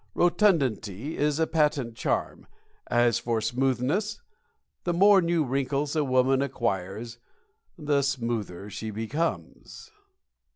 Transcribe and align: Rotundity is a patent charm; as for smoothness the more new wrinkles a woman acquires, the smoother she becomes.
Rotundity 0.15 1.15
is 1.15 1.39
a 1.39 1.45
patent 1.45 1.93
charm; 1.95 2.47
as 2.87 3.19
for 3.19 3.39
smoothness 3.39 4.19
the 4.83 4.95
more 4.95 5.21
new 5.21 5.43
wrinkles 5.43 5.95
a 5.95 6.03
woman 6.03 6.41
acquires, 6.41 7.19
the 7.77 8.01
smoother 8.01 8.67
she 8.71 8.89
becomes. 8.89 9.91